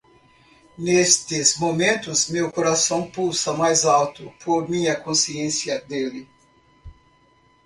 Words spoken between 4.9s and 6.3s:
consciência dele.